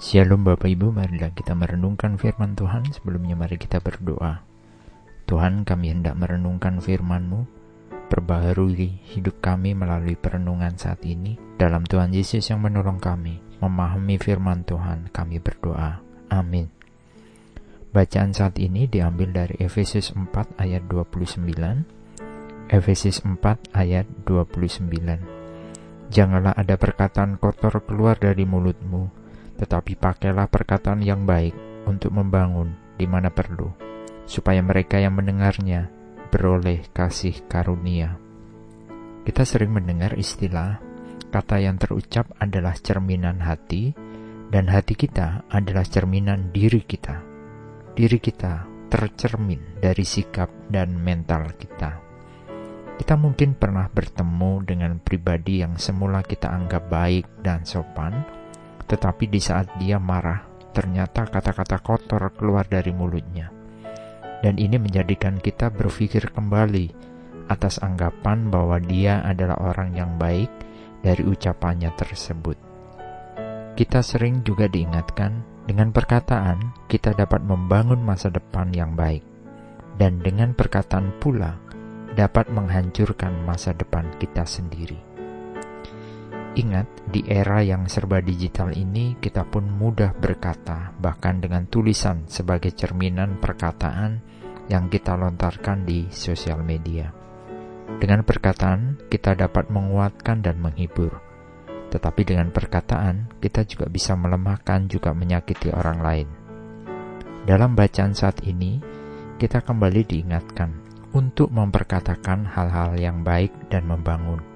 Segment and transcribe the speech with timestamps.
[0.00, 2.88] Shalom Bapak Ibu, marilah kita merenungkan firman Tuhan.
[2.88, 4.40] Sebelumnya mari kita berdoa.
[5.28, 7.44] Tuhan kami hendak merenungkan firman-Mu,
[8.08, 11.36] perbaharui hidup kami melalui perenungan saat ini.
[11.56, 16.00] Dalam Tuhan Yesus yang menolong kami, memahami firman Tuhan, kami berdoa.
[16.32, 16.72] Amin.
[17.90, 22.70] Bacaan saat ini diambil dari Efesus 4 ayat 29.
[22.70, 23.38] Efesus 4
[23.74, 25.40] ayat 29.
[26.10, 29.19] Janganlah ada perkataan kotor keluar dari mulutmu,
[29.60, 31.52] tetapi pakailah perkataan yang baik
[31.84, 33.68] untuk membangun di mana perlu
[34.24, 35.92] supaya mereka yang mendengarnya
[36.30, 38.16] beroleh kasih karunia.
[39.26, 40.80] Kita sering mendengar istilah
[41.28, 43.92] kata yang terucap adalah cerminan hati,
[44.50, 47.22] dan hati kita adalah cerminan diri kita.
[47.94, 52.02] Diri kita tercermin dari sikap dan mental kita.
[52.98, 58.26] Kita mungkin pernah bertemu dengan pribadi yang semula kita anggap baik dan sopan,
[58.90, 60.42] tetapi di saat dia marah,
[60.74, 63.60] ternyata kata-kata kotor keluar dari mulutnya
[64.40, 66.92] dan ini menjadikan kita berpikir kembali
[67.52, 70.48] atas anggapan bahwa dia adalah orang yang baik
[71.04, 72.56] dari ucapannya tersebut.
[73.76, 79.24] Kita sering juga diingatkan dengan perkataan kita dapat membangun masa depan yang baik,
[79.96, 81.56] dan dengan perkataan pula
[82.16, 85.09] dapat menghancurkan masa depan kita sendiri.
[86.50, 92.74] Ingat, di era yang serba digital ini, kita pun mudah berkata, bahkan dengan tulisan sebagai
[92.74, 94.18] cerminan perkataan
[94.66, 97.14] yang kita lontarkan di sosial media.
[98.02, 101.22] Dengan perkataan, kita dapat menguatkan dan menghibur,
[101.94, 106.28] tetapi dengan perkataan, kita juga bisa melemahkan, juga menyakiti orang lain.
[107.46, 108.82] Dalam bacaan saat ini,
[109.38, 110.70] kita kembali diingatkan
[111.14, 114.49] untuk memperkatakan hal-hal yang baik dan membangun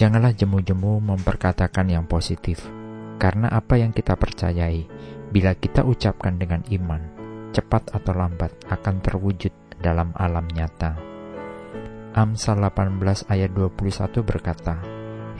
[0.00, 2.64] Janganlah jemu-jemu memperkatakan yang positif,
[3.20, 4.88] karena apa yang kita percayai,
[5.28, 7.04] bila kita ucapkan dengan iman,
[7.52, 10.96] cepat atau lambat akan terwujud dalam alam nyata.
[12.16, 14.80] Amsal 18 ayat 21 berkata,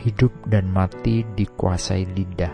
[0.05, 2.53] Hidup dan mati dikuasai lidah.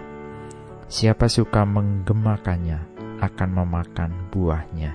[0.87, 2.87] Siapa suka menggemakannya
[3.19, 4.95] akan memakan buahnya.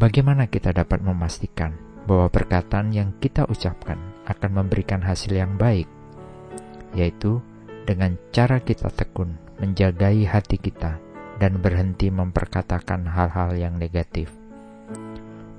[0.00, 1.76] Bagaimana kita dapat memastikan
[2.08, 5.86] bahwa perkataan yang kita ucapkan akan memberikan hasil yang baik,
[6.92, 7.40] yaitu
[7.86, 10.98] dengan cara kita tekun menjagai hati kita
[11.38, 14.32] dan berhenti memperkatakan hal-hal yang negatif.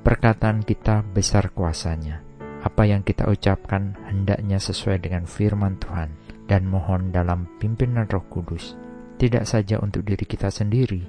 [0.03, 2.23] Perkataan kita besar kuasanya.
[2.63, 6.09] Apa yang kita ucapkan hendaknya sesuai dengan firman Tuhan
[6.49, 8.75] dan mohon dalam pimpinan Roh Kudus,
[9.21, 11.05] tidak saja untuk diri kita sendiri,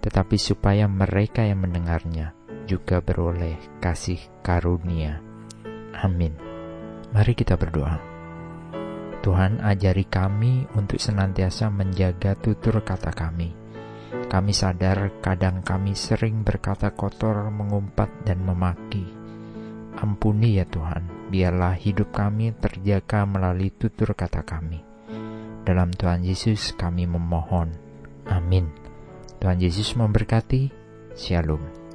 [0.00, 2.34] tetapi supaya mereka yang mendengarnya
[2.64, 5.20] juga beroleh kasih karunia.
[5.98, 6.47] Amin.
[7.08, 7.96] Mari kita berdoa.
[9.24, 13.50] Tuhan ajari kami untuk senantiasa menjaga tutur kata kami.
[14.28, 19.04] Kami sadar kadang kami sering berkata kotor, mengumpat, dan memaki.
[19.98, 24.84] Ampuni ya Tuhan, biarlah hidup kami terjaga melalui tutur kata kami.
[25.64, 27.72] Dalam Tuhan Yesus kami memohon.
[28.28, 28.68] Amin.
[29.40, 30.70] Tuhan Yesus memberkati.
[31.16, 31.87] Shalom.